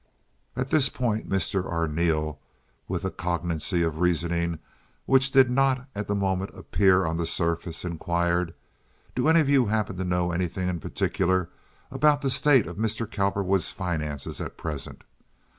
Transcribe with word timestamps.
At 0.55 0.69
this 0.69 0.89
point 0.89 1.29
Mr. 1.29 1.63
Arneel, 1.63 2.39
with 2.87 3.05
a 3.05 3.11
cogency 3.11 3.83
of 3.83 3.99
reasoning 3.99 4.57
which 5.05 5.29
did 5.29 5.47
not 5.51 5.85
at 5.93 6.07
the 6.07 6.15
moment 6.15 6.57
appear 6.57 7.05
on 7.05 7.17
the 7.17 7.27
surface, 7.27 7.85
inquired: 7.85 8.55
"Do 9.13 9.27
any 9.27 9.41
of 9.41 9.47
you 9.47 9.67
happen 9.67 9.97
to 9.97 10.03
know 10.03 10.31
anything 10.31 10.67
in 10.69 10.79
particular 10.79 11.49
about 11.91 12.21
the 12.23 12.31
state 12.31 12.65
of 12.65 12.77
Mr. 12.77 13.07
Cowperwood's 13.07 13.69
finances 13.69 14.41
at 14.41 14.57
present? 14.57 15.03